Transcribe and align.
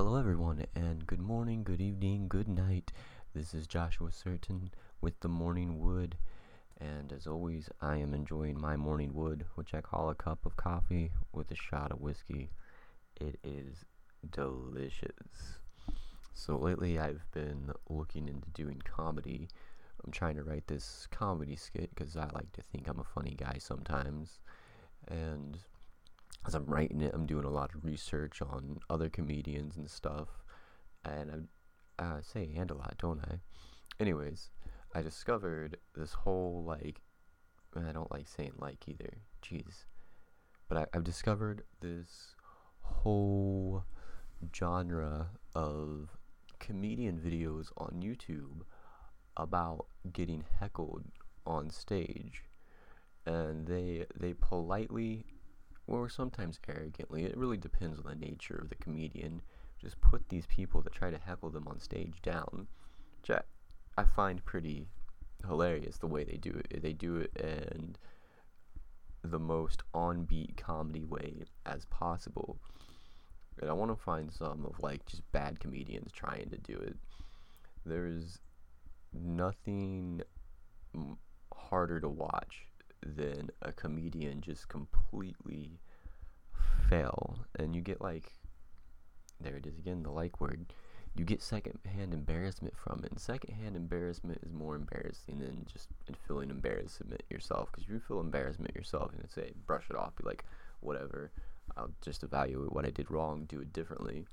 Hello, 0.00 0.14
everyone, 0.14 0.64
and 0.76 1.04
good 1.08 1.20
morning, 1.20 1.64
good 1.64 1.80
evening, 1.80 2.28
good 2.28 2.46
night. 2.46 2.92
This 3.34 3.52
is 3.52 3.66
Joshua 3.66 4.12
Certain 4.12 4.70
with 5.00 5.18
the 5.18 5.28
Morning 5.28 5.80
Wood, 5.80 6.16
and 6.80 7.12
as 7.12 7.26
always, 7.26 7.68
I 7.82 7.96
am 7.96 8.14
enjoying 8.14 8.60
my 8.60 8.76
morning 8.76 9.12
wood, 9.12 9.44
which 9.56 9.74
I 9.74 9.80
call 9.80 10.08
a 10.08 10.14
cup 10.14 10.46
of 10.46 10.56
coffee 10.56 11.10
with 11.32 11.50
a 11.50 11.56
shot 11.56 11.90
of 11.90 12.00
whiskey. 12.00 12.48
It 13.20 13.40
is 13.42 13.84
delicious. 14.30 15.58
So, 16.32 16.56
lately, 16.56 17.00
I've 17.00 17.28
been 17.32 17.72
looking 17.88 18.28
into 18.28 18.48
doing 18.50 18.80
comedy. 18.84 19.48
I'm 20.04 20.12
trying 20.12 20.36
to 20.36 20.44
write 20.44 20.68
this 20.68 21.08
comedy 21.10 21.56
skit 21.56 21.90
because 21.92 22.16
I 22.16 22.28
like 22.34 22.52
to 22.52 22.62
think 22.62 22.86
I'm 22.86 23.00
a 23.00 23.04
funny 23.16 23.34
guy 23.36 23.56
sometimes, 23.58 24.38
and 25.08 25.58
as 26.46 26.54
I'm 26.54 26.64
writing 26.66 27.00
it, 27.00 27.12
I'm 27.14 27.26
doing 27.26 27.44
a 27.44 27.50
lot 27.50 27.74
of 27.74 27.84
research 27.84 28.40
on 28.42 28.78
other 28.88 29.08
comedians 29.08 29.76
and 29.76 29.88
stuff, 29.90 30.28
and 31.04 31.48
I 31.98 32.02
uh, 32.02 32.20
say 32.22 32.50
and 32.56 32.70
a 32.70 32.74
lot, 32.74 32.94
don't 32.98 33.20
I? 33.20 33.40
Anyways, 34.00 34.50
I 34.94 35.02
discovered 35.02 35.76
this 35.94 36.12
whole 36.12 36.64
like 36.66 37.00
I 37.76 37.92
don't 37.92 38.10
like 38.10 38.28
saying 38.28 38.52
like 38.58 38.88
either, 38.88 39.18
jeez, 39.42 39.84
but 40.68 40.78
I, 40.78 40.86
I've 40.94 41.04
discovered 41.04 41.62
this 41.80 42.34
whole 42.80 43.84
genre 44.54 45.30
of 45.54 46.08
comedian 46.58 47.18
videos 47.18 47.70
on 47.76 48.00
YouTube 48.02 48.62
about 49.36 49.86
getting 50.12 50.44
heckled 50.58 51.04
on 51.46 51.70
stage, 51.70 52.44
and 53.26 53.66
they 53.66 54.06
they 54.16 54.34
politely 54.34 55.26
or 55.88 56.08
sometimes 56.08 56.60
arrogantly, 56.68 57.24
it 57.24 57.36
really 57.36 57.56
depends 57.56 57.98
on 57.98 58.04
the 58.04 58.14
nature 58.14 58.56
of 58.56 58.68
the 58.68 58.74
comedian, 58.76 59.42
just 59.80 60.00
put 60.00 60.28
these 60.28 60.46
people 60.46 60.82
that 60.82 60.92
try 60.92 61.10
to 61.10 61.18
heckle 61.18 61.50
them 61.50 61.66
on 61.66 61.80
stage 61.80 62.20
down, 62.22 62.68
which 63.20 63.30
I, 63.30 63.40
I 64.00 64.04
find 64.04 64.44
pretty 64.44 64.86
hilarious 65.46 65.98
the 65.98 66.06
way 66.06 66.24
they 66.24 66.36
do 66.36 66.50
it. 66.50 66.82
They 66.82 66.92
do 66.92 67.16
it 67.16 67.30
in 67.36 67.96
the 69.22 69.38
most 69.38 69.82
on-beat 69.94 70.56
comedy 70.56 71.04
way 71.04 71.42
as 71.66 71.84
possible. 71.86 72.58
And 73.60 73.70
I 73.70 73.72
want 73.72 73.90
to 73.90 73.96
find 73.96 74.32
some 74.32 74.64
of 74.66 74.78
like 74.80 75.04
just 75.06 75.22
bad 75.32 75.58
comedians 75.58 76.12
trying 76.12 76.50
to 76.50 76.58
do 76.58 76.74
it. 76.74 76.96
There's 77.84 78.38
nothing 79.12 80.22
harder 81.52 82.00
to 82.00 82.08
watch 82.08 82.67
than 83.02 83.50
a 83.62 83.72
comedian 83.72 84.40
just 84.40 84.68
completely 84.68 85.78
fail 86.88 87.38
and 87.58 87.74
you 87.74 87.82
get 87.82 88.00
like 88.00 88.32
there 89.40 89.56
it 89.56 89.66
is 89.66 89.78
again 89.78 90.02
the 90.02 90.10
like 90.10 90.40
word. 90.40 90.72
You 91.16 91.24
get 91.24 91.42
secondhand 91.42 92.14
embarrassment 92.14 92.74
from 92.76 93.02
it. 93.04 93.10
And 93.10 93.20
secondhand 93.20 93.76
embarrassment 93.76 94.40
is 94.44 94.52
more 94.52 94.76
embarrassing 94.76 95.40
than 95.40 95.66
just 95.72 95.88
feeling 96.26 96.50
embarrassment 96.50 97.22
yourself. 97.30 97.70
Because 97.72 97.88
you 97.88 98.00
feel 98.00 98.20
embarrassment 98.20 98.74
yourself 98.74 99.12
and 99.12 99.28
say 99.30 99.52
brush 99.66 99.84
it 99.90 99.96
off 99.96 100.16
be 100.16 100.24
like 100.24 100.44
whatever 100.80 101.32
i'll 101.76 101.90
just 102.00 102.22
evaluate 102.22 102.72
what 102.72 102.86
i 102.86 102.90
did 102.90 103.10
wrong 103.10 103.44
do 103.48 103.60
it 103.60 103.72
differently. 103.72 104.26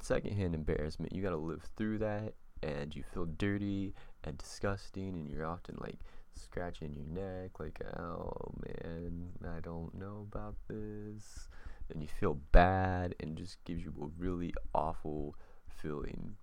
Secondhand 0.00 0.54
embarrassment 0.54 1.12
you 1.12 1.22
got 1.22 1.30
to 1.30 1.36
live 1.36 1.62
through 1.76 1.98
that 1.98 2.34
and 2.62 2.94
you 2.94 3.02
feel 3.12 3.26
dirty 3.38 3.94
and 4.24 4.36
disgusting 4.38 5.10
and 5.10 5.30
you're 5.30 5.46
often 5.46 5.76
like 5.80 5.98
scratching 6.34 6.94
your 6.94 7.06
neck, 7.06 7.58
like, 7.60 7.80
oh 7.98 8.32
man, 8.66 9.30
I 9.56 9.60
don't 9.60 9.94
know 9.94 10.26
about 10.32 10.56
this. 10.68 11.48
And 11.90 12.02
you 12.02 12.08
feel 12.08 12.34
bad 12.52 13.14
and 13.20 13.36
just 13.36 13.62
gives 13.64 13.84
you 13.84 13.92
a 14.00 14.06
really 14.18 14.54
awful 14.74 15.36
feeling. 15.68 16.36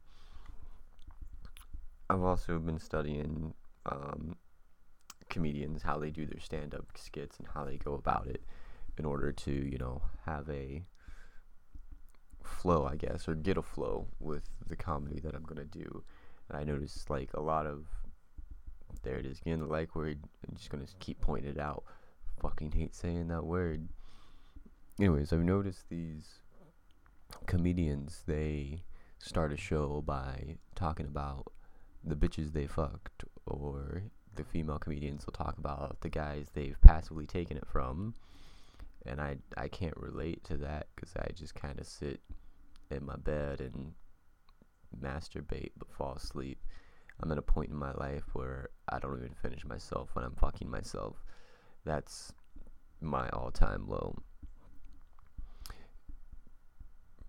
I've 2.09 2.23
also 2.23 2.59
been 2.59 2.79
studying 2.79 3.53
um, 3.85 4.35
comedians, 5.29 5.81
how 5.81 5.97
they 5.97 6.11
do 6.11 6.25
their 6.25 6.39
stand 6.39 6.75
up 6.75 6.85
skits 6.95 7.37
and 7.39 7.47
how 7.53 7.65
they 7.65 7.77
go 7.77 7.93
about 7.93 8.27
it 8.27 8.43
in 8.97 9.05
order 9.05 9.31
to, 9.31 9.51
you 9.51 9.77
know, 9.77 10.01
have 10.25 10.49
a 10.49 10.83
flow, 12.43 12.85
I 12.85 12.95
guess, 12.95 13.27
or 13.27 13.35
get 13.35 13.57
a 13.57 13.61
flow 13.61 14.07
with 14.19 14.43
the 14.67 14.75
comedy 14.75 15.19
that 15.21 15.33
I'm 15.33 15.43
going 15.43 15.57
to 15.57 15.79
do. 15.79 16.03
And 16.49 16.57
I 16.57 16.63
noticed 16.63 17.09
like 17.09 17.29
a 17.33 17.41
lot 17.41 17.65
of 17.65 17.85
there 19.03 19.17
it 19.17 19.25
is 19.25 19.39
again, 19.39 19.59
the 19.59 19.65
like 19.65 19.95
word. 19.95 20.19
I'm 20.47 20.55
just 20.55 20.69
gonna 20.69 20.85
keep 20.99 21.21
pointing 21.21 21.51
it 21.51 21.59
out. 21.59 21.83
Fucking 22.41 22.71
hate 22.71 22.95
saying 22.95 23.27
that 23.27 23.45
word. 23.45 23.89
Anyways, 24.99 25.33
I've 25.33 25.39
noticed 25.39 25.89
these 25.89 26.41
comedians, 27.45 28.23
they 28.27 28.83
start 29.19 29.53
a 29.53 29.57
show 29.57 30.01
by 30.05 30.57
talking 30.75 31.05
about 31.05 31.51
the 32.03 32.15
bitches 32.15 32.53
they 32.53 32.67
fucked, 32.67 33.23
or 33.45 34.03
the 34.35 34.43
female 34.43 34.79
comedians 34.79 35.25
will 35.25 35.33
talk 35.33 35.57
about 35.57 35.97
the 36.01 36.09
guys 36.09 36.47
they've 36.53 36.79
passively 36.81 37.25
taken 37.25 37.57
it 37.57 37.67
from. 37.67 38.15
And 39.05 39.19
I, 39.19 39.37
I 39.57 39.67
can't 39.67 39.97
relate 39.97 40.43
to 40.45 40.57
that 40.57 40.87
because 40.95 41.13
I 41.15 41.31
just 41.33 41.55
kind 41.55 41.79
of 41.79 41.87
sit 41.87 42.21
in 42.91 43.05
my 43.05 43.15
bed 43.15 43.61
and 43.61 43.93
masturbate 44.99 45.71
but 45.77 45.91
fall 45.91 46.13
asleep. 46.13 46.59
I'm 47.21 47.31
at 47.31 47.37
a 47.37 47.43
point 47.43 47.69
in 47.69 47.75
my 47.75 47.91
life 47.93 48.23
where 48.33 48.69
I 48.89 48.99
don't 48.99 49.17
even 49.17 49.35
finish 49.41 49.63
myself 49.65 50.09
when 50.13 50.25
I'm 50.25 50.35
fucking 50.35 50.69
myself. 50.69 51.15
That's 51.85 52.33
my 52.99 53.29
all 53.29 53.51
time 53.51 53.87
low. 53.87 54.17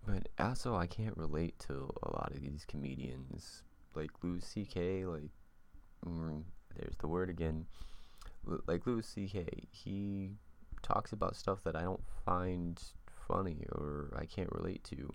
But 0.05 0.27
also, 0.37 0.75
I 0.75 0.87
can't 0.87 1.15
relate 1.15 1.57
to 1.67 1.89
a 2.03 2.11
lot 2.11 2.31
of 2.35 2.41
these 2.41 2.65
comedians. 2.67 3.63
Like 3.95 4.11
Louis 4.21 4.43
C.K., 4.43 5.05
like, 5.05 5.29
mm, 6.05 6.43
there's 6.75 6.97
the 6.97 7.07
word 7.07 7.29
again. 7.29 7.65
Like 8.67 8.85
Louis 8.85 9.05
C.K., 9.05 9.47
he 9.71 10.31
talks 10.81 11.13
about 11.13 11.35
stuff 11.35 11.59
that 11.63 11.75
I 11.75 11.83
don't 11.83 12.03
find 12.25 12.81
funny 13.27 13.65
or 13.71 14.13
I 14.19 14.25
can't 14.25 14.51
relate 14.51 14.83
to. 14.85 15.13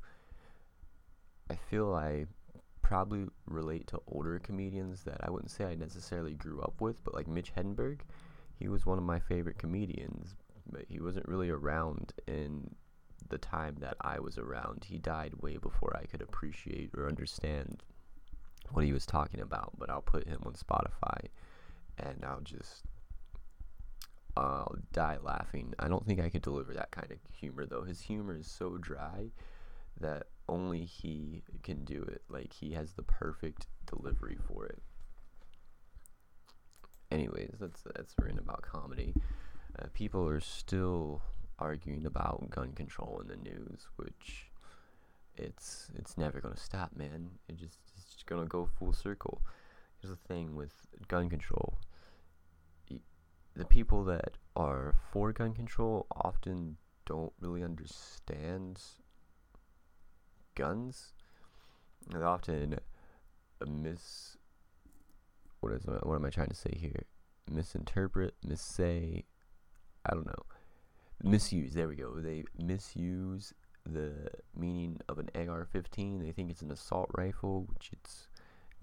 I 1.51 1.57
feel 1.57 1.95
I 1.95 2.27
probably 2.89 3.27
relate 3.45 3.87
to 3.87 4.01
older 4.07 4.39
comedians 4.39 5.03
that 5.03 5.19
I 5.23 5.29
wouldn't 5.31 5.51
say 5.51 5.67
I 5.67 5.75
necessarily 5.75 6.33
grew 6.33 6.63
up 6.63 6.81
with, 6.81 7.05
but 7.05 7.13
like 7.13 7.29
Mitch 7.29 7.53
Hedberg, 7.55 8.01
he 8.59 8.67
was 8.67 8.87
one 8.87 8.97
of 8.97 9.05
my 9.05 9.19
favorite 9.19 9.59
comedians, 9.59 10.35
but 10.73 10.87
he 10.89 10.99
wasn't 10.99 11.29
really 11.29 11.51
around 11.51 12.15
in 12.27 12.75
the 13.29 13.37
time 13.37 13.77
that 13.81 13.99
I 14.01 14.21
was 14.21 14.39
around. 14.39 14.87
He 14.89 14.97
died 14.97 15.35
way 15.43 15.59
before 15.59 15.95
I 16.01 16.07
could 16.07 16.23
appreciate 16.23 16.89
or 16.97 17.07
understand 17.07 17.83
what 18.71 18.87
he 18.87 18.95
was 18.95 19.05
talking 19.05 19.41
about, 19.41 19.73
but 19.79 19.91
I'll 19.91 20.01
put 20.01 20.27
him 20.27 20.41
on 20.47 20.55
Spotify 20.55 21.27
and 21.99 22.25
I'll 22.25 22.41
just 22.41 22.85
I'll 24.35 24.77
die 24.95 25.19
laughing. 25.23 25.75
I 25.79 25.89
don't 25.89 26.07
think 26.07 26.21
I 26.21 26.31
could 26.31 26.41
deliver 26.41 26.73
that 26.73 26.91
kind 26.91 27.13
of 27.13 27.19
humor 27.39 27.67
though. 27.67 27.83
His 27.83 28.01
humor 28.01 28.35
is 28.35 28.47
so 28.47 28.79
dry 28.79 29.31
that 30.01 30.27
only 30.49 30.85
he 30.85 31.43
can 31.63 31.85
do 31.85 32.03
it. 32.03 32.23
Like 32.29 32.53
he 32.53 32.73
has 32.73 32.93
the 32.93 33.03
perfect 33.03 33.67
delivery 33.87 34.39
for 34.47 34.67
it. 34.67 34.83
Anyways, 37.11 37.57
that's 37.61 37.83
that's 37.95 38.15
written 38.21 38.39
about 38.39 38.63
comedy. 38.63 39.15
Uh, 39.79 39.87
people 39.93 40.29
are 40.29 40.41
still 40.41 41.23
arguing 41.59 42.07
about 42.07 42.51
gun 42.51 42.73
control 42.73 43.21
in 43.21 43.29
the 43.29 43.37
news, 43.37 43.87
which 43.97 44.51
it's 45.37 45.91
it's 45.97 46.19
never 46.19 46.41
gonna 46.41 46.57
stop, 46.57 46.95
man. 46.97 47.31
It 47.49 47.57
just 47.57 47.79
it's 47.97 48.13
just 48.13 48.27
gonna 48.27 48.47
go 48.47 48.69
full 48.79 48.93
circle. 48.93 49.41
Here's 50.01 50.11
the 50.11 50.29
thing 50.29 50.55
with 50.55 50.73
gun 51.09 51.29
control. 51.29 51.79
The 53.57 53.65
people 53.65 54.05
that 54.05 54.37
are 54.55 54.95
for 55.11 55.33
gun 55.33 55.53
control 55.53 56.07
often 56.15 56.77
don't 57.07 57.33
really 57.41 57.65
understand 57.65 58.81
guns. 60.59 61.13
They 62.13 62.21
often 62.21 62.79
miss. 63.67 64.37
What 65.61 65.73
is 65.73 65.85
what 65.87 66.17
am 66.17 66.25
I 66.25 66.31
trying 66.31 66.49
to 66.49 66.55
say 66.55 66.77
here? 66.77 67.05
Misinterpret, 67.51 68.35
missay. 68.47 69.25
I 70.05 70.15
don't 70.15 70.27
know. 70.27 70.43
Misuse. 71.23 71.73
There 71.75 71.89
we 71.89 71.97
go. 71.97 72.21
They 72.21 72.45
misuse 72.59 73.55
the 73.85 74.29
meaning 74.55 75.01
of 75.09 75.19
an 75.19 75.31
AR-15. 75.35 76.21
They 76.23 76.33
think 76.33 76.51
it's 76.51 76.63
an 76.63 76.71
assault 76.71 77.11
rifle, 77.17 77.67
which 77.73 77.91
it's 77.93 78.29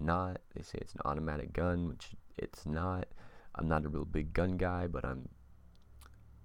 not. 0.00 0.40
They 0.54 0.62
say 0.62 0.78
it's 0.80 0.94
an 0.94 1.00
automatic 1.04 1.52
gun, 1.52 1.88
which 1.88 2.10
it's 2.36 2.66
not. 2.66 3.06
I'm 3.54 3.68
not 3.68 3.84
a 3.84 3.88
real 3.88 4.04
big 4.04 4.32
gun 4.32 4.56
guy, 4.56 4.86
but 4.86 5.04
I'm 5.04 5.28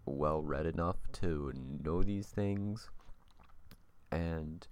well 0.05 0.41
read 0.41 0.65
enough 0.65 0.97
to 1.13 1.51
know 1.83 2.03
these 2.03 2.27
things. 2.27 2.89
And 4.11 4.67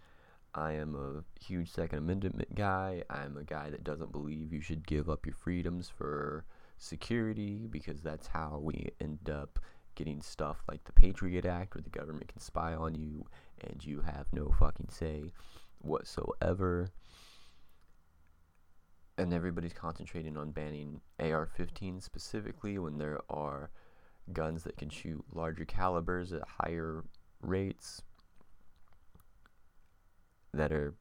I 0.56 0.74
am 0.74 0.96
a 0.96 1.24
huge 1.44 1.72
Second 1.72 2.00
Amendment 2.00 2.56
guy. 2.56 3.04
I'm 3.10 3.38
a 3.38 3.44
guy 3.44 3.70
that 3.70 3.84
doesn't 3.84 4.12
believe 4.12 4.52
you 4.52 4.62
should 4.62 4.88
give 4.88 5.10
up 5.10 5.26
your 5.26 5.36
freedoms 5.36 5.90
for 5.90 6.46
security 6.78 7.68
because 7.70 8.02
that's 8.02 8.28
how 8.28 8.60
we 8.62 8.90
end 9.00 9.30
up 9.30 9.60
getting 9.96 10.22
stuff 10.22 10.64
like 10.70 10.84
the 10.86 10.94
Patriot 10.94 11.46
Act 11.46 11.76
where 11.76 11.82
the 11.82 11.90
government 11.90 12.30
can 12.30 12.40
spy 12.40 12.74
on 12.74 12.96
you 12.96 13.26
and 13.62 13.86
you 13.86 14.02
have 14.02 14.26
no 14.32 14.54
fucking 14.60 14.90
say. 14.90 15.32
whatsoever. 15.82 16.90
And 19.18 19.34
everybody's 19.34 19.74
concentrating 19.74 20.38
on 20.38 20.52
banning 20.52 21.02
AR 21.20 21.46
15 21.46 22.00
specifically 22.02 22.78
when 22.80 22.98
there 22.98 23.20
are 23.30 23.70
guns 24.32 24.64
that 24.64 24.78
can 24.78 24.90
shoot 24.90 25.24
larger 25.34 25.66
calibers 25.66 26.32
at 26.32 26.44
higher 26.48 27.04
rates 27.42 28.02
that 30.54 30.72
are 30.72 30.96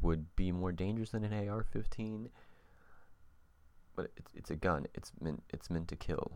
would 0.00 0.34
be 0.36 0.52
more 0.52 0.70
dangerous 0.70 1.10
than 1.10 1.24
an 1.24 1.48
AR-15 1.48 2.28
but 3.98 4.12
it's 4.16 4.32
it's 4.36 4.50
a 4.50 4.56
gun. 4.56 4.86
It's 4.94 5.10
meant 5.20 5.42
it's 5.50 5.70
meant 5.70 5.88
to 5.88 5.96
kill. 5.96 6.30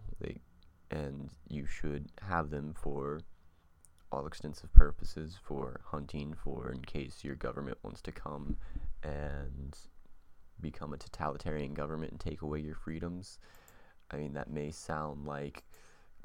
And 0.90 1.30
you 1.48 1.64
should 1.64 2.10
have 2.20 2.50
them 2.50 2.74
for 2.74 3.20
all 4.10 4.26
extensive 4.26 4.74
purposes 4.74 5.38
for 5.40 5.80
hunting 5.84 6.34
for 6.34 6.72
in 6.72 6.82
case 6.82 7.22
your 7.22 7.36
government 7.36 7.78
wants 7.82 8.02
to 8.02 8.12
come 8.12 8.56
and 9.04 9.78
become 10.60 10.92
a 10.92 10.96
totalitarian 10.96 11.72
government 11.72 12.10
and 12.10 12.20
take 12.20 12.42
away 12.42 12.58
your 12.58 12.74
freedoms. 12.74 13.38
I 14.10 14.16
mean 14.16 14.32
that 14.32 14.50
may 14.50 14.72
sound 14.72 15.24
like 15.24 15.62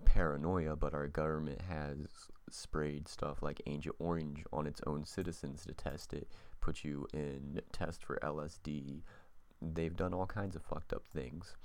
paranoia, 0.06 0.76
but 0.76 0.96
our 0.96 1.08
government 1.08 1.62
has 1.70 2.30
sprayed 2.50 3.08
stuff 3.08 3.42
like 3.42 3.62
Agent 3.66 3.96
Orange 4.00 4.44
on 4.52 4.68
its 4.68 4.82
own 4.86 5.06
citizens 5.06 5.66
to 5.66 5.74
test 5.74 6.14
it, 6.14 6.28
put 6.62 6.84
you 6.84 7.08
in 7.14 7.62
test 7.72 8.04
for 8.04 8.20
LSD. 8.22 9.02
They've 9.62 9.96
done 9.96 10.14
all 10.14 10.26
kinds 10.26 10.56
of 10.56 10.64
fucked 10.64 10.94
up 10.94 11.04
things. 11.08 11.56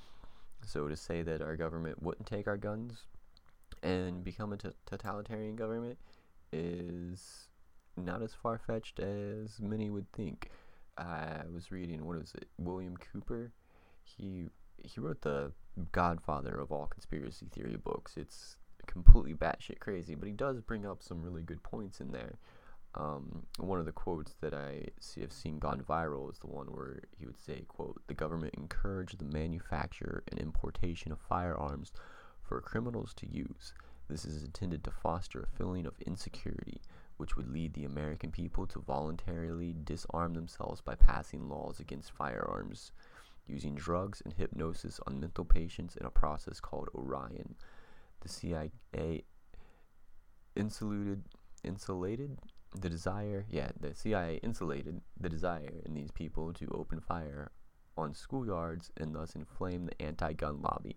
So 0.65 0.89
to 0.89 0.97
say 0.97 1.23
that 1.23 1.43
our 1.43 1.57
government 1.57 2.03
wouldn't 2.03 2.27
take 2.27 2.47
our 2.47 2.57
guns 2.57 3.07
and 3.83 4.23
become 4.23 4.53
a 4.53 4.57
t- 4.57 4.71
totalitarian 4.87 5.57
government 5.57 5.99
is 6.53 7.49
not 7.97 8.23
as 8.23 8.33
far 8.33 8.59
fetched 8.59 9.01
as 9.01 9.61
many 9.61 9.91
would 9.91 10.11
think. 10.13 10.51
I 10.97 11.43
was 11.53 11.73
reading 11.73 12.05
what 12.05 12.19
was 12.19 12.33
it, 12.35 12.49
William 12.59 12.97
Cooper. 12.97 13.53
He 14.05 14.47
he 14.85 15.01
wrote 15.01 15.23
the 15.23 15.53
godfather 15.93 16.55
of 16.55 16.71
all 16.71 16.87
conspiracy 16.87 17.47
theory 17.51 17.77
books. 17.77 18.17
It's 18.17 18.57
completely 18.87 19.35
batshit 19.35 19.79
crazy, 19.81 20.15
but 20.15 20.27
he 20.27 20.33
does 20.33 20.61
bring 20.61 20.87
up 20.87 21.03
some 21.03 21.23
really 21.23 21.43
good 21.43 21.63
points 21.63 22.01
in 22.01 22.13
there. 22.13 22.39
Um, 22.95 23.47
one 23.59 23.79
of 23.79 23.87
the 23.87 23.93
quotes 23.93 24.35
that 24.41 24.53
I 24.53 24.89
see, 25.01 25.23
have 25.23 25.33
seen 25.33 25.59
gone 25.59 25.83
viral 25.83 26.31
is 26.31 26.39
the 26.39 26.47
one 26.47 26.67
where 26.67 27.01
he 27.17 27.25
would 27.25 27.39
say, 27.39 27.65
"quote 27.69 28.03
The 28.07 28.15
government 28.15 28.55
encouraged 28.55 29.19
the 29.19 29.25
manufacture 29.25 30.23
and 30.29 30.39
importation 30.39 31.11
of 31.11 31.19
firearms 31.19 31.93
for 32.43 32.61
criminals 32.61 33.15
to 33.15 33.27
use. 33.27 33.73
This 34.09 34.27
is 34.27 34.43
intended 34.43 34.85
to 34.85 34.91
foster 34.91 35.41
a 35.41 35.57
feeling 35.57 35.87
of 35.87 35.99
insecurity, 36.01 36.83
which 37.17 37.37
would 37.37 37.49
lead 37.49 37.73
the 37.73 37.87
American 37.87 38.31
people 38.31 38.67
to 38.67 38.81
voluntarily 38.81 39.75
disarm 39.85 40.35
themselves 40.35 40.83
by 40.83 40.95
passing 40.95 41.49
laws 41.49 41.81
against 41.81 42.13
firearms." 42.13 42.93
using 43.47 43.75
drugs 43.75 44.23
and 44.25 44.35
hypnosis 44.35 45.01
on 45.07 45.21
mental 45.21 45.45
patients 45.45 45.97
in 45.97 46.07
a 46.07 46.11
process 46.11 46.61
called 46.61 46.89
Orion. 46.95 47.55
The 48.23 48.29
CIA 48.29 49.25
insulated 50.55 51.25
insulated 51.65 52.39
the 52.75 52.89
desire 52.89 53.47
yeah 53.49 53.71
the 53.79 53.95
CIA 53.95 54.41
insulated 54.43 55.01
the 55.21 55.29
desire 55.29 55.81
in 55.85 55.95
these 55.95 56.11
people 56.11 56.53
to 56.53 56.67
open 56.75 57.01
fire 57.01 57.51
on 57.97 58.15
schoolyards 58.15 58.91
and 58.97 59.15
thus 59.15 59.35
inflame 59.35 59.87
the 59.87 60.03
anti-gun 60.03 60.63
lobby. 60.63 60.97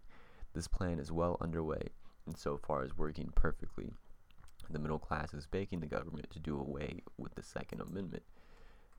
This 0.54 0.68
plan 0.68 1.00
is 1.00 1.12
well 1.12 1.38
underway 1.42 1.89
and 2.25 2.38
so 2.38 2.57
far 2.57 2.86
is 2.86 2.98
working 2.98 3.31
perfectly. 3.36 3.92
The 4.69 4.80
middle 4.80 5.00
class 5.00 5.33
is 5.33 5.45
begging 5.45 5.81
the 5.81 5.88
government 5.88 6.30
to 6.31 6.39
do 6.39 6.60
away 6.60 7.01
with 7.18 7.36
the 7.36 7.44
Second 7.44 7.81
Amendment 7.81 8.24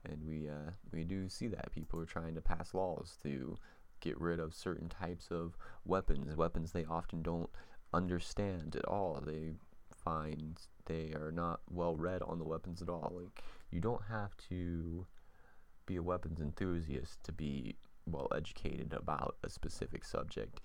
and 0.05 0.23
we 0.25 0.49
uh, 0.49 0.71
we 0.91 1.03
do 1.03 1.27
see 1.29 1.47
that 1.47 1.71
people 1.71 1.99
are 1.99 2.05
trying 2.05 2.35
to 2.35 2.41
pass 2.41 2.73
laws 2.73 3.17
to 3.23 3.57
get 3.99 4.19
rid 4.21 4.39
of 4.39 4.53
certain 4.53 4.89
types 4.89 5.29
of 5.31 5.57
weapons, 5.85 6.35
weapons 6.35 6.71
they 6.71 6.85
often 6.85 7.21
don't 7.23 7.49
understand 7.93 8.75
at 8.75 8.85
all. 8.85 9.21
They 9.25 9.53
find 10.03 10.59
they 10.85 11.13
are 11.13 11.31
not 11.31 11.61
well 11.69 11.95
read 11.95 12.21
on 12.21 12.39
the 12.39 12.45
weapons 12.45 12.81
at 12.81 12.89
all. 12.89 13.13
Like 13.15 13.43
you 13.71 13.79
don't 13.79 14.03
have 14.09 14.35
to 14.49 15.05
be 15.85 15.95
a 15.95 16.03
weapons 16.03 16.39
enthusiast 16.39 17.23
to 17.23 17.31
be 17.31 17.75
well 18.05 18.27
educated 18.35 18.93
about 18.93 19.35
a 19.43 19.49
specific 19.49 20.05
subject. 20.05 20.59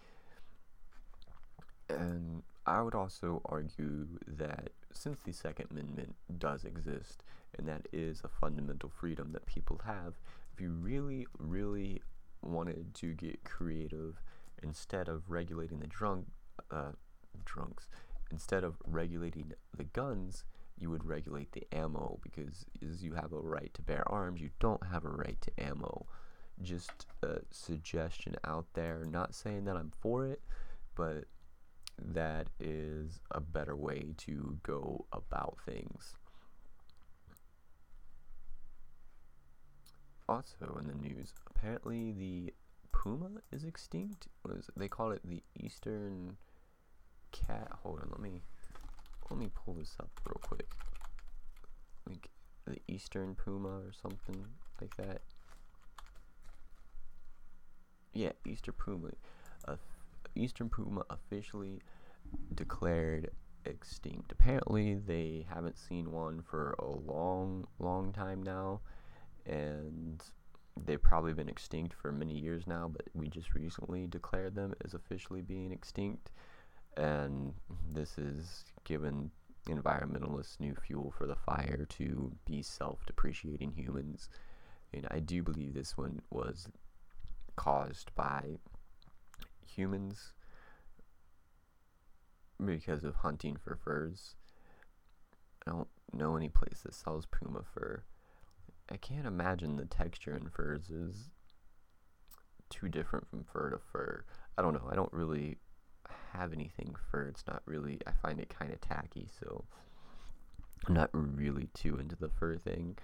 And 1.88 2.42
I 2.64 2.80
would 2.80 2.94
also 2.94 3.42
argue 3.44 4.06
that 4.26 4.70
since 4.92 5.18
the 5.25 5.32
Second 5.32 5.66
Amendment 5.70 6.14
does 6.38 6.64
exist, 6.64 7.25
and 7.58 7.66
that 7.68 7.86
is 7.92 8.22
a 8.25 8.28
fundamental 8.28 8.88
freedom 8.88 9.32
that 9.32 9.46
people 9.46 9.80
have, 9.84 10.14
if 10.54 10.60
you 10.60 10.70
really, 10.70 11.26
really 11.38 12.02
wanted 12.40 12.94
to 12.94 13.14
get 13.14 13.44
creative, 13.44 14.22
instead 14.62 15.08
of 15.08 15.28
regulating 15.28 15.80
the 15.80 15.86
drunk, 15.86 16.26
uh, 16.70 16.92
drunks, 17.44 17.88
instead 18.31 18.64
of 18.64 18.76
regulating 18.87 19.52
the 19.76 19.84
guns, 19.84 20.44
you 20.79 20.90
would 20.90 21.05
regulate 21.05 21.52
the 21.52 21.67
ammo 21.73 22.19
because 22.23 22.64
as 22.82 23.02
you 23.02 23.14
have 23.14 23.32
a 23.32 23.38
right 23.38 23.73
to 23.75 23.82
bear 23.82 24.02
arms, 24.11 24.40
you 24.40 24.50
don't 24.58 24.87
have 24.87 25.05
a 25.05 25.11
right 25.11 25.40
to 25.40 25.50
ammo. 25.58 26.06
Just 26.61 27.06
a 27.23 27.40
suggestion 27.50 28.37
out 28.44 28.67
there, 28.75 29.05
not 29.05 29.34
saying 29.34 29.64
that 29.64 29.76
I'm 29.76 29.93
for 30.00 30.26
it, 30.26 30.43
but 30.94 31.25
that 31.99 32.49
is 32.58 33.20
a 33.31 33.40
better 33.40 33.76
way 33.76 34.14
to 34.19 34.58
go 34.62 35.06
about 35.12 35.58
things. 35.64 36.17
Also 40.28 40.78
in 40.81 40.87
the 40.87 40.94
news, 40.94 41.35
apparently 41.49 42.12
the 42.12 42.55
puma 42.93 43.31
is 43.50 43.64
extinct. 43.64 44.28
What 44.43 44.56
is 44.56 44.69
it? 44.69 44.75
They 44.76 44.88
call 44.88 45.11
it 45.11 45.20
the 45.25 45.43
eastern 45.58 46.37
cat. 47.32 47.69
Hold 47.82 48.00
on, 48.00 48.08
let 48.11 48.20
me 48.20 48.43
let 49.31 49.38
me 49.38 49.49
pull 49.55 49.75
this 49.75 49.96
up 50.00 50.11
real 50.25 50.40
quick. 50.43 50.69
Like 52.08 52.29
the 52.67 52.79
eastern 52.87 53.34
puma 53.34 53.69
or 53.69 53.93
something 54.00 54.44
like 54.81 54.96
that. 54.96 55.23
Yeah, 58.12 58.32
Eastern 58.46 58.75
puma. 58.75 59.08
Uh, 59.67 59.76
eastern 60.34 60.69
puma 60.69 61.02
officially 61.08 61.81
declared 62.55 63.31
extinct. 63.64 64.32
Apparently, 64.32 64.94
they 64.94 65.46
haven't 65.49 65.78
seen 65.78 66.12
one 66.12 66.43
for 66.43 66.75
a 66.78 66.87
long, 66.87 67.67
long 67.78 68.12
time 68.12 68.43
now, 68.43 68.81
and 69.46 70.23
they've 70.85 71.02
probably 71.02 71.33
been 71.33 71.49
extinct 71.49 71.95
for 71.95 72.12
many 72.12 72.38
years 72.38 72.66
now, 72.66 72.90
but 72.92 73.02
we 73.14 73.28
just 73.28 73.54
recently 73.54 74.06
declared 74.06 74.54
them 74.54 74.75
as 74.85 74.95
officially 74.95 75.42
being 75.42 75.73
extinct, 75.73 76.30
and 76.96 77.54
this 77.92 78.18
is 78.18 78.64
given 78.84 79.30
environmentalists 79.66 80.58
new 80.58 80.75
fuel 80.75 81.12
for 81.16 81.26
the 81.26 81.37
fire 81.37 81.87
to 81.88 82.32
be 82.44 82.62
self-depreciating 82.62 83.72
humans. 83.76 84.28
And 84.92 85.06
I 85.11 85.20
do 85.20 85.42
believe 85.42 85.75
this 85.75 85.96
one 85.96 86.20
was 86.30 86.68
caused 87.56 88.14
by 88.14 88.58
humans 89.64 90.32
because 92.64 93.04
of 93.04 93.16
hunting 93.16 93.56
for 93.56 93.76
furs. 93.76 94.34
I 95.66 95.70
don't 95.70 95.88
know 96.12 96.37
any 96.37 96.49
place 96.49 96.80
that 96.84 96.94
sells 96.94 97.26
puma 97.26 97.62
fur. 97.72 98.02
I 98.90 98.96
can't 98.96 99.26
imagine 99.26 99.76
the 99.76 99.87
texture 99.87 100.37
in 100.37 100.49
furs 100.49 100.90
is 100.90 101.30
too 102.68 102.88
different 102.88 103.28
from 103.28 103.44
fur 103.44 103.70
to 103.70 103.78
fur. 103.78 104.25
I 104.58 104.62
don't 104.62 104.75
know. 104.75 104.88
I 104.90 104.94
don't 104.94 105.12
really 105.12 105.58
have 106.32 106.52
anything 106.52 106.94
fur. 107.10 107.26
It's 107.28 107.44
not 107.46 107.62
really. 107.66 108.00
I 108.06 108.12
find 108.12 108.40
it 108.40 108.54
kind 108.56 108.72
of 108.72 108.80
tacky, 108.80 109.28
so 109.40 109.64
I'm 110.86 110.94
not 110.94 111.10
really 111.12 111.68
too 111.74 111.98
into 111.98 112.16
the 112.16 112.28
fur 112.28 112.56
thing. 112.56 112.96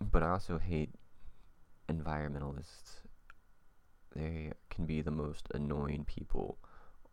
But 0.00 0.22
I 0.22 0.30
also 0.30 0.58
hate 0.58 0.90
environmentalists. 1.88 3.00
They 4.14 4.52
can 4.70 4.86
be 4.86 5.00
the 5.00 5.10
most 5.10 5.48
annoying 5.54 6.04
people 6.04 6.58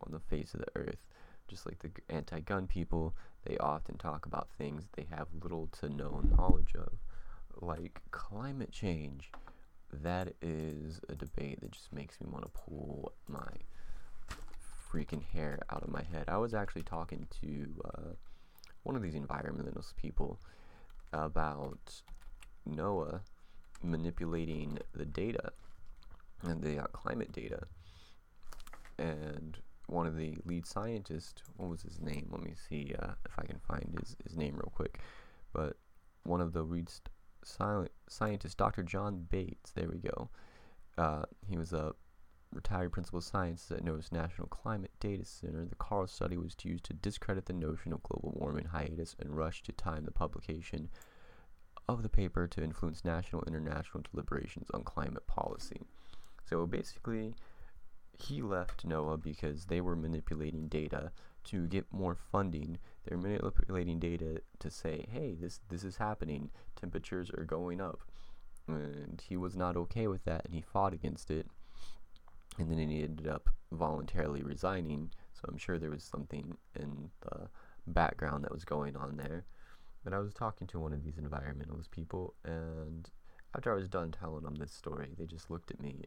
on 0.06 0.12
the 0.12 0.20
face 0.20 0.54
of 0.54 0.62
the 0.62 0.68
earth. 0.76 1.00
Just 1.48 1.66
like 1.66 1.80
the 1.80 1.92
anti 2.10 2.40
gun 2.42 2.68
people, 2.68 3.16
they 3.46 3.58
often 3.58 3.98
talk 3.98 4.26
about 4.26 4.50
things 4.58 4.86
they 4.96 5.08
have 5.10 5.28
little 5.42 5.68
to 5.80 5.90
no 5.90 6.22
knowledge 6.38 6.74
of, 6.76 6.94
like 7.62 8.02
climate 8.12 8.72
change. 8.72 9.32
That 9.94 10.34
is 10.42 11.02
a 11.10 11.16
debate 11.16 11.62
that 11.62 11.72
just 11.72 11.94
makes 11.94 12.20
me 12.22 12.28
want 12.32 12.46
to 12.46 12.52
pull 12.52 13.14
my 13.28 13.52
freaking 14.92 15.24
hair 15.24 15.60
out 15.70 15.84
of 15.84 15.90
my 15.90 16.04
head. 16.04 16.26
I 16.28 16.38
was 16.38 16.54
actually 16.54 16.84
talking 16.84 17.28
to 17.42 17.84
uh, 17.86 18.14
one 18.84 18.96
of 18.96 19.02
these 19.02 19.16
environmentalist 19.16 19.96
people 19.96 20.40
about 21.14 22.02
NOAA 22.70 23.22
manipulating 23.84 24.78
the 24.94 25.06
data 25.06 25.52
and 26.44 26.62
the 26.62 26.80
uh, 26.80 26.88
climate 26.88 27.32
data 27.32 27.64
and 28.98 29.58
one 29.88 30.08
of 30.08 30.16
the 30.16 30.38
lead 30.46 30.66
scientists, 30.66 31.42
what 31.58 31.70
was 31.70 31.82
his 31.82 32.00
name? 32.00 32.30
Let 32.32 32.44
me 32.44 32.54
see 32.70 32.94
uh, 32.98 33.12
if 33.26 33.38
I 33.38 33.46
can 33.46 33.60
find 33.68 33.98
his, 34.00 34.16
his 34.24 34.38
name 34.38 34.54
real 34.56 34.72
quick. 34.74 35.00
But 35.54 35.76
one 36.24 36.40
of 36.40 36.54
the 36.54 36.64
lead 36.64 36.90
scientists, 37.44 38.56
Dr. 38.56 38.84
John 38.84 39.28
Bates. 39.30 39.72
There 39.72 39.90
we 39.90 40.00
go. 40.00 40.30
Uh, 40.98 41.24
he 41.48 41.58
was 41.58 41.74
a 41.74 41.94
retired 42.54 42.92
principal 42.92 43.22
science 43.22 43.72
at 43.72 43.84
NOAA's 43.84 44.12
National 44.12 44.48
Climate 44.48 44.92
Data 45.00 45.24
Center. 45.26 45.66
The 45.66 45.76
Karl 45.76 46.08
study 46.08 46.38
was 46.38 46.56
used 46.64 46.84
to 46.86 46.94
discredit 46.94 47.46
the 47.46 47.54
notion 47.54 47.94
of 47.94 48.04
global 48.04 48.34
warming 48.36 48.66
hiatus 48.66 49.16
and 49.20 49.36
rush 49.36 49.64
to 49.64 49.72
time 49.72 50.04
the 50.06 50.12
publication 50.12 50.90
of 51.88 52.04
the 52.04 52.10
paper 52.10 52.48
to 52.48 52.64
influence 52.64 53.06
national 53.06 53.44
and 53.44 53.56
international 53.56 54.04
deliberations 54.12 54.70
on 54.74 54.84
climate 54.84 55.26
policy. 55.28 55.82
So 56.48 56.66
basically, 56.68 57.34
he 58.18 58.42
left 58.42 58.88
NOAA 58.88 59.22
because 59.22 59.66
they 59.66 59.82
were 59.82 59.96
manipulating 59.96 60.68
data 60.68 61.12
to 61.46 61.68
get 61.68 61.92
more 61.92 62.16
funding. 62.16 62.78
They're 63.04 63.18
manipulating 63.18 64.00
data 64.00 64.42
to 64.60 64.70
say, 64.70 65.08
"Hey, 65.10 65.36
this 65.36 65.60
this 65.70 65.84
is 65.84 65.98
happening. 65.98 66.52
Temperatures 66.76 67.32
are 67.32 67.46
going 67.46 67.82
up," 67.82 68.02
and 68.68 69.22
he 69.22 69.38
was 69.38 69.56
not 69.56 69.76
okay 69.78 70.08
with 70.08 70.24
that, 70.26 70.46
and 70.46 70.54
he 70.54 70.62
fought 70.62 70.94
against 70.94 71.32
it. 71.32 71.48
And 72.58 72.70
then 72.70 72.90
he 72.90 73.04
ended 73.04 73.28
up 73.28 73.50
voluntarily 73.72 74.44
resigning. 74.44 75.12
So 75.34 75.46
I'm 75.48 75.58
sure 75.58 75.80
there 75.80 75.90
was 75.90 76.04
something 76.04 76.58
in 76.76 77.10
the 77.22 77.50
background 77.88 78.44
that 78.44 78.52
was 78.52 78.66
going 78.66 78.96
on 78.96 79.18
there. 79.18 79.46
But 80.04 80.14
I 80.14 80.20
was 80.20 80.34
talking 80.34 80.68
to 80.68 80.80
one 80.80 80.94
of 80.94 81.04
these 81.04 81.18
environmentalist 81.18 81.92
people, 81.92 82.36
and 82.44 83.10
after 83.56 83.72
I 83.72 83.76
was 83.76 83.90
done 83.90 84.12
telling 84.12 84.44
them 84.44 84.56
this 84.56 84.74
story, 84.74 85.14
they 85.18 85.26
just 85.26 85.50
looked 85.50 85.72
at 85.72 85.82
me 85.82 86.06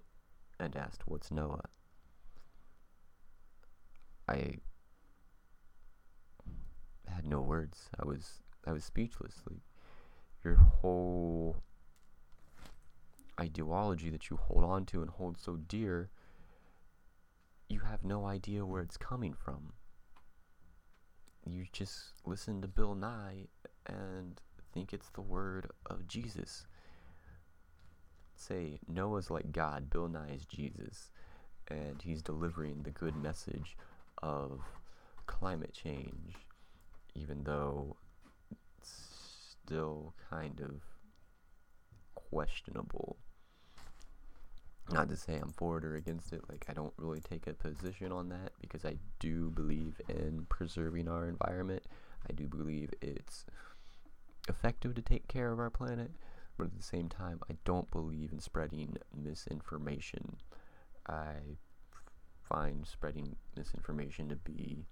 and 0.58 0.76
asked, 0.76 1.06
"What's 1.06 1.30
NOAA? 1.30 1.64
I 4.28 4.58
had 7.14 7.26
no 7.26 7.40
words. 7.40 7.88
I 8.00 8.06
was 8.06 8.42
I 8.66 8.72
was 8.72 8.84
speechless. 8.84 9.42
Like 9.48 9.60
your 10.44 10.56
whole 10.56 11.56
ideology 13.40 14.10
that 14.10 14.30
you 14.30 14.36
hold 14.36 14.64
on 14.64 14.84
to 14.86 15.00
and 15.00 15.10
hold 15.10 15.38
so 15.38 15.56
dear, 15.56 16.10
you 17.68 17.80
have 17.80 18.04
no 18.04 18.26
idea 18.26 18.64
where 18.64 18.82
it's 18.82 18.96
coming 18.96 19.34
from. 19.34 19.72
You 21.44 21.66
just 21.72 22.12
listen 22.24 22.62
to 22.62 22.68
Bill 22.68 22.94
Nye 22.94 23.48
and 23.86 24.40
think 24.72 24.92
it's 24.92 25.10
the 25.10 25.20
word 25.20 25.70
of 25.86 26.08
Jesus. 26.08 26.66
Say 28.34 28.80
NOAA's 28.92 29.30
like 29.30 29.52
God, 29.52 29.88
Bill 29.90 30.08
Nye 30.08 30.32
is 30.34 30.44
Jesus, 30.44 31.10
and 31.68 32.02
he's 32.02 32.22
delivering 32.22 32.82
the 32.82 32.90
good 32.90 33.16
message 33.16 33.76
of 34.22 34.60
climate 35.26 35.72
change, 35.72 36.34
even 37.14 37.44
though 37.44 37.96
it's 38.80 39.56
still 39.64 40.14
kind 40.30 40.60
of 40.60 40.82
questionable. 42.14 43.16
Not 44.92 45.08
to 45.08 45.16
say 45.16 45.36
I'm 45.36 45.52
for 45.52 45.78
it 45.78 45.84
or 45.84 45.96
against 45.96 46.32
it, 46.32 46.42
like, 46.48 46.66
I 46.68 46.74
don't 46.74 46.92
really 46.98 47.20
take 47.20 47.46
a 47.46 47.54
position 47.54 48.12
on 48.12 48.28
that 48.28 48.52
because 48.60 48.84
I 48.84 48.96
do 49.18 49.50
believe 49.50 49.98
in 50.08 50.44
preserving 50.50 51.08
our 51.08 51.26
environment. 51.26 51.84
I 52.28 52.34
do 52.34 52.46
believe 52.46 52.92
it's 53.00 53.46
effective 54.46 54.94
to 54.94 55.02
take 55.02 55.26
care 55.26 55.52
of 55.52 55.58
our 55.58 55.70
planet, 55.70 56.10
but 56.58 56.64
at 56.64 56.76
the 56.76 56.82
same 56.82 57.08
time, 57.08 57.40
I 57.50 57.56
don't 57.64 57.90
believe 57.90 58.30
in 58.32 58.40
spreading 58.40 58.98
misinformation. 59.16 60.36
I 61.08 61.56
find 62.42 62.86
spreading 62.86 63.36
misinformation 63.56 64.28
to 64.28 64.36
be 64.36 64.84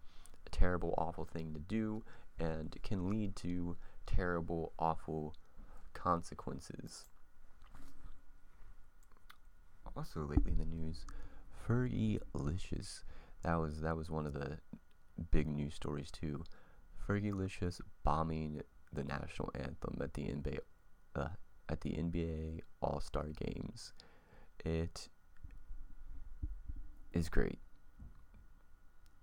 a 0.46 0.50
terrible, 0.50 0.94
awful 0.98 1.24
thing 1.24 1.52
to 1.54 1.60
do 1.60 2.02
and 2.38 2.76
can 2.82 3.10
lead 3.10 3.36
to 3.36 3.76
terrible, 4.06 4.72
awful 4.78 5.34
consequences. 5.94 7.04
Also, 9.96 10.20
lately 10.20 10.52
in 10.52 10.58
the 10.58 10.64
news, 10.64 11.04
Fergie-licious. 11.68 13.04
That 13.42 13.56
was 13.56 13.80
that 13.80 13.96
was 13.96 14.10
one 14.10 14.26
of 14.26 14.32
the 14.32 14.58
big 15.30 15.46
news 15.46 15.74
stories 15.74 16.10
too. 16.10 16.44
Fergie-licious 17.06 17.80
bombing 18.04 18.62
the 18.92 19.04
national 19.04 19.50
anthem 19.54 19.98
at 20.00 20.14
the 20.14 20.22
NBA 20.22 20.58
uh, 21.14 21.28
at 21.68 21.80
the 21.82 21.90
NBA 21.90 22.60
All 22.80 23.00
Star 23.00 23.26
Games. 23.36 23.92
It 24.64 25.08
is 27.12 27.28
great. 27.28 27.58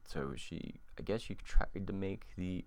So 0.06 0.34
she, 0.36 0.82
I 1.00 1.01
guess 1.01 1.22
she 1.22 1.36
tried 1.36 1.88
to 1.88 1.94
make 1.94 2.25
the 2.36 2.65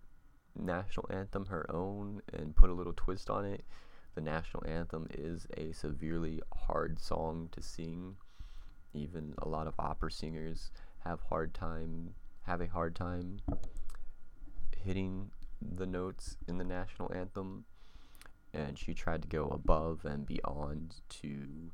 national 0.58 1.06
anthem 1.10 1.46
her 1.46 1.66
own 1.70 2.22
and 2.32 2.56
put 2.56 2.70
a 2.70 2.74
little 2.74 2.94
twist 2.94 3.28
on 3.28 3.44
it. 3.44 3.64
The 4.14 4.22
national 4.22 4.64
anthem 4.66 5.06
is 5.12 5.46
a 5.56 5.72
severely 5.72 6.40
hard 6.54 6.98
song 6.98 7.50
to 7.52 7.62
sing. 7.62 8.16
Even 8.94 9.34
a 9.38 9.48
lot 9.48 9.66
of 9.66 9.74
opera 9.78 10.10
singers 10.10 10.70
have 11.04 11.20
hard 11.28 11.54
time 11.54 12.14
have 12.42 12.60
a 12.60 12.66
hard 12.66 12.94
time 12.94 13.38
hitting 14.76 15.30
the 15.60 15.86
notes 15.86 16.36
in 16.48 16.58
the 16.58 16.64
national 16.64 17.12
anthem 17.14 17.64
and 18.52 18.76
she 18.76 18.92
tried 18.92 19.22
to 19.22 19.28
go 19.28 19.46
above 19.46 20.04
and 20.04 20.26
beyond 20.26 20.96
to 21.08 21.70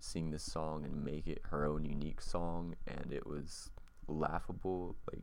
sing 0.00 0.30
this 0.30 0.42
song 0.42 0.84
and 0.84 1.04
make 1.04 1.26
it 1.26 1.42
her 1.50 1.66
own 1.66 1.84
unique 1.84 2.22
song 2.22 2.74
and 2.86 3.12
it 3.12 3.26
was 3.26 3.70
laughable 4.08 4.96
like 5.12 5.22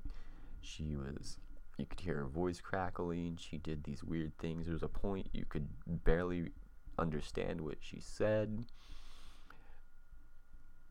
she 0.63 0.95
was 0.95 1.37
you 1.77 1.85
could 1.85 1.99
hear 1.99 2.15
her 2.15 2.27
voice 2.27 2.61
crackling 2.61 3.37
she 3.39 3.57
did 3.57 3.83
these 3.83 4.03
weird 4.03 4.37
things 4.37 4.65
there 4.65 4.73
was 4.73 4.83
a 4.83 4.87
point 4.87 5.27
you 5.33 5.45
could 5.47 5.67
barely 5.87 6.51
understand 6.99 7.61
what 7.61 7.77
she 7.79 7.99
said 7.99 8.65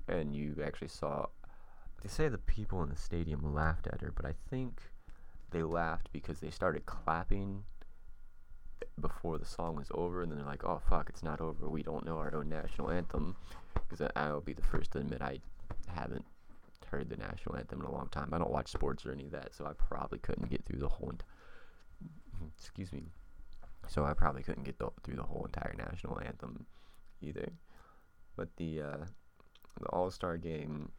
and 0.09 0.35
you 0.35 0.57
actually 0.65 0.89
saw 0.89 1.27
they 2.03 2.09
say 2.09 2.29
the 2.29 2.39
people 2.39 2.83
in 2.83 2.89
the 2.89 2.97
stadium 2.97 3.55
laughed 3.55 3.87
at 3.87 4.01
her 4.01 4.13
but 4.15 4.25
i 4.27 4.35
think 4.51 4.83
they 5.53 5.63
laughed 5.63 6.09
because 6.13 6.41
they 6.41 6.51
started 6.51 6.85
clapping 6.87 7.65
before 9.01 9.39
the 9.39 9.45
song 9.45 9.77
was 9.77 9.89
over, 9.93 10.23
and 10.23 10.31
then 10.31 10.39
they're 10.39 10.47
like, 10.47 10.65
"Oh 10.65 10.81
fuck, 10.89 11.09
it's 11.09 11.23
not 11.23 11.41
over. 11.41 11.69
We 11.69 11.83
don't 11.83 12.05
know 12.05 12.19
our 12.19 12.35
own 12.35 12.49
national 12.49 12.91
anthem." 12.91 13.37
Because 13.89 14.11
I'll 14.17 14.41
be 14.41 14.55
the 14.55 14.63
first 14.63 14.93
to 14.93 14.99
admit 14.99 15.23
I 15.23 15.41
haven't 15.89 16.25
heard 16.87 17.09
the 17.09 17.17
national 17.17 17.57
anthem 17.57 17.81
in 17.81 17.87
a 17.87 17.93
long 17.93 18.09
time. 18.11 18.31
I 18.33 18.39
don't 18.39 18.51
watch 18.51 18.69
sports 18.69 19.05
or 19.07 19.13
any 19.13 19.27
of 19.27 19.33
that, 19.33 19.55
so 19.55 19.67
I 19.67 19.73
probably 19.73 20.19
couldn't 20.19 20.51
get 20.51 20.65
through 20.65 20.81
the 20.81 20.89
whole. 20.89 21.11
Ent- 21.11 21.25
excuse 22.59 22.93
me. 22.93 23.05
So 23.89 24.05
I 24.05 24.15
probably 24.15 24.43
couldn't 24.43 24.65
get 24.65 24.79
th- 24.79 24.93
through 25.03 25.17
the 25.17 25.23
whole 25.23 25.45
entire 25.45 25.75
national 25.77 26.21
anthem 26.21 26.67
either. 27.21 27.53
But 28.37 28.49
the 28.57 28.81
uh, 28.81 29.05
the 29.81 29.87
All 29.87 30.11
Star 30.11 30.37
game 30.37 30.91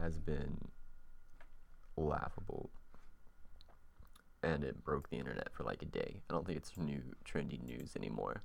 has 0.00 0.18
been 0.18 0.58
laughable 1.96 2.70
and 4.44 4.62
it 4.64 4.84
broke 4.84 5.08
the 5.10 5.16
internet 5.16 5.48
for 5.52 5.64
like 5.64 5.82
a 5.82 5.86
day. 5.86 6.20
I 6.28 6.32
don't 6.32 6.46
think 6.46 6.58
it's 6.58 6.76
new 6.76 7.02
trendy 7.24 7.62
news 7.62 7.96
anymore. 7.96 8.42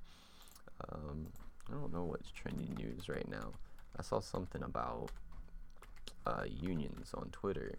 Um, 0.90 1.26
I 1.68 1.74
don't 1.74 1.92
know 1.92 2.04
what's 2.04 2.30
trending 2.30 2.74
news 2.74 3.08
right 3.08 3.28
now. 3.28 3.52
I 3.98 4.02
saw 4.02 4.20
something 4.20 4.62
about 4.62 5.10
uh, 6.26 6.44
unions 6.48 7.12
on 7.14 7.28
Twitter. 7.32 7.78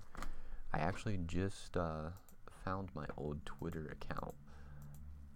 I 0.74 0.80
actually 0.80 1.20
just 1.26 1.76
uh, 1.78 2.10
found 2.64 2.90
my 2.96 3.06
old 3.18 3.46
Twitter 3.46 3.96
account, 4.02 4.34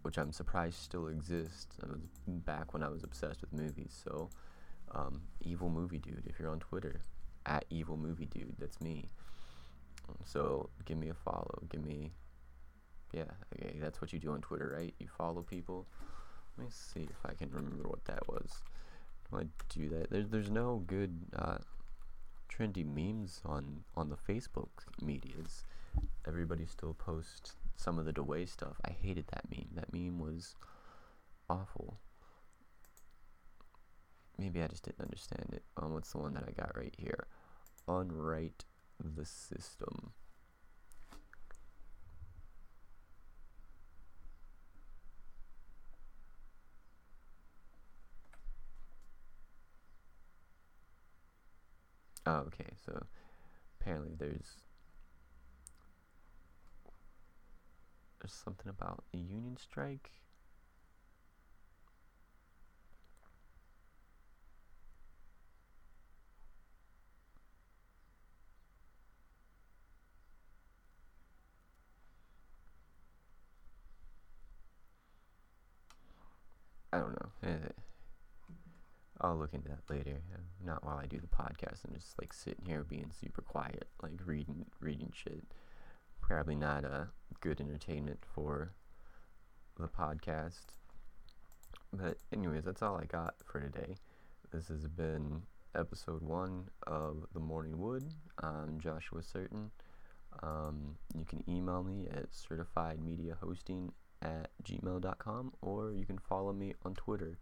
which 0.03 0.17
I'm 0.17 0.31
surprised 0.31 0.77
still 0.77 1.07
exists. 1.07 1.77
It 1.81 1.89
was 1.89 1.99
back 2.27 2.73
when 2.73 2.83
I 2.83 2.89
was 2.89 3.03
obsessed 3.03 3.41
with 3.41 3.53
movies. 3.53 4.01
So, 4.03 4.29
um, 4.93 5.21
Evil 5.41 5.69
Movie 5.69 5.99
Dude, 5.99 6.23
if 6.25 6.39
you're 6.39 6.49
on 6.49 6.59
Twitter, 6.59 7.01
at 7.45 7.65
Evil 7.69 7.97
Movie 7.97 8.27
Dude, 8.27 8.55
that's 8.59 8.79
me. 8.81 9.09
So 10.23 10.69
give 10.85 10.97
me 10.97 11.09
a 11.09 11.13
follow. 11.13 11.63
Give 11.69 11.83
me 11.83 12.11
yeah, 13.15 13.23
okay, 13.53 13.77
that's 13.79 14.01
what 14.01 14.11
you 14.11 14.19
do 14.19 14.33
on 14.33 14.41
Twitter, 14.41 14.75
right? 14.77 14.93
You 14.99 15.07
follow 15.17 15.41
people. 15.41 15.87
Let 16.57 16.65
me 16.65 16.71
see 16.71 17.01
if 17.01 17.25
I 17.25 17.33
can 17.33 17.49
remember 17.49 17.87
what 17.87 18.03
that 18.05 18.27
was. 18.27 18.51
I 19.33 19.43
do 19.69 19.89
that. 19.89 20.09
There's 20.09 20.29
there's 20.29 20.51
no 20.51 20.83
good 20.87 21.13
uh, 21.35 21.57
trendy 22.49 22.85
memes 22.85 23.41
on 23.45 23.83
on 23.95 24.09
the 24.09 24.17
Facebook 24.17 24.69
medias. 25.01 25.63
Everybody 26.27 26.65
still 26.65 26.93
posts 26.93 27.55
some 27.75 27.99
of 27.99 28.05
the 28.05 28.13
Dwayne 28.13 28.49
stuff. 28.49 28.79
I 28.83 28.91
hated 28.91 29.27
that 29.27 29.45
meme. 29.49 29.69
That 29.75 29.93
meme 29.93 30.19
was 30.19 30.55
awful. 31.49 31.99
Maybe 34.37 34.61
I 34.61 34.67
just 34.67 34.83
didn't 34.83 35.01
understand 35.01 35.49
it. 35.53 35.63
Um, 35.77 35.93
what's 35.93 36.11
the 36.11 36.17
one 36.17 36.33
that 36.33 36.43
I 36.47 36.51
got 36.51 36.75
right 36.75 36.93
here? 36.97 37.27
Unwrite 37.87 38.65
the 38.99 39.25
system. 39.25 40.11
Oh, 52.25 52.43
okay. 52.47 52.65
So 52.85 53.05
apparently 53.79 54.13
there's 54.17 54.65
there's 58.19 58.33
something 58.33 58.69
about 58.69 59.03
a 59.13 59.17
union 59.17 59.57
strike. 59.57 60.11
I 76.93 76.99
don't 76.99 77.11
know. 77.11 77.29
Eh, 77.43 77.69
I'll 79.25 79.37
look 79.37 79.53
into 79.53 79.69
that 79.69 79.89
later. 79.89 80.21
uh, 80.33 80.39
Not 80.63 80.83
while 80.85 80.97
I 80.97 81.05
do 81.05 81.19
the 81.19 81.27
podcast. 81.27 81.85
I'm 81.87 81.93
just 81.95 82.19
like 82.21 82.33
sitting 82.33 82.65
here 82.65 82.83
being 82.83 83.11
super 83.19 83.41
quiet, 83.41 83.87
like 84.01 84.13
reading 84.25 84.65
reading 84.79 85.11
shit. 85.13 85.43
Probably 86.21 86.55
not 86.55 86.83
a 86.85 87.09
good 87.41 87.59
entertainment 87.61 88.19
for 88.33 88.73
the 89.79 89.87
podcast. 89.87 90.65
But 91.93 92.17
anyways, 92.33 92.65
that's 92.65 92.81
all 92.81 92.97
I 92.97 93.05
got 93.05 93.35
for 93.43 93.59
today. 93.59 93.95
This 94.51 94.67
has 94.67 94.87
been 94.87 95.43
episode 95.75 96.21
one 96.21 96.69
of 96.87 97.25
The 97.33 97.39
Morning 97.39 97.77
Wood. 97.79 98.03
I'm 98.41 98.79
Joshua 98.79 99.21
Certain. 99.23 99.71
Um, 100.43 100.95
you 101.17 101.25
can 101.25 101.43
email 101.49 101.83
me 101.83 102.07
at 102.11 102.31
certifiedmediahosting 102.31 103.91
at 104.21 104.49
gmail.com 104.63 105.53
or 105.61 105.93
you 105.93 106.05
can 106.05 106.17
follow 106.17 106.51
me 106.53 106.73
on 106.83 106.93
Twitter 106.95 107.37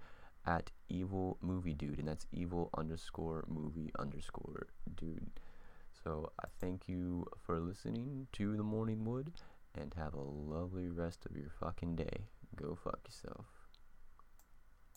at 0.45 0.71
evil 0.89 1.37
movie 1.41 1.73
dude 1.73 1.99
and 1.99 2.07
that's 2.07 2.27
evil 2.31 2.69
underscore 2.77 3.45
movie 3.47 3.91
underscore 3.97 4.67
dude. 4.95 5.31
So 6.03 6.31
I 6.39 6.47
thank 6.59 6.89
you 6.89 7.27
for 7.45 7.59
listening 7.59 8.27
to 8.33 8.57
The 8.57 8.63
Morning 8.63 9.05
Wood 9.05 9.31
and 9.75 9.93
have 9.95 10.13
a 10.13 10.21
lovely 10.21 10.89
rest 10.89 11.25
of 11.25 11.37
your 11.37 11.51
fucking 11.59 11.95
day. 11.95 12.27
Go 12.55 12.77
fuck 12.83 12.99
yourself. 13.05 13.52